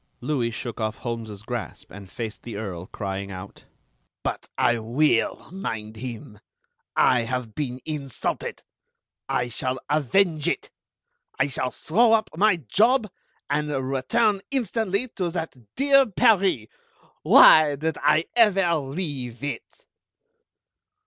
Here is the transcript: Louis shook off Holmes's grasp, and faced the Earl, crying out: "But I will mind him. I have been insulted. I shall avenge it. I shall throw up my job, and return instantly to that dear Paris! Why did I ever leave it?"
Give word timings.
Louis 0.19 0.49
shook 0.49 0.79
off 0.81 0.95
Holmes's 0.97 1.43
grasp, 1.43 1.91
and 1.91 2.09
faced 2.09 2.41
the 2.41 2.57
Earl, 2.57 2.87
crying 2.87 3.29
out: 3.29 3.65
"But 4.23 4.49
I 4.57 4.79
will 4.79 5.47
mind 5.51 5.97
him. 5.97 6.39
I 6.95 7.19
have 7.21 7.53
been 7.53 7.79
insulted. 7.85 8.63
I 9.29 9.47
shall 9.47 9.79
avenge 9.91 10.47
it. 10.49 10.71
I 11.37 11.47
shall 11.49 11.69
throw 11.69 12.13
up 12.13 12.31
my 12.35 12.55
job, 12.55 13.11
and 13.47 13.69
return 13.91 14.41
instantly 14.49 15.07
to 15.09 15.29
that 15.29 15.55
dear 15.75 16.07
Paris! 16.07 16.65
Why 17.21 17.75
did 17.75 17.99
I 18.01 18.25
ever 18.35 18.73
leave 18.77 19.43
it?" 19.43 19.85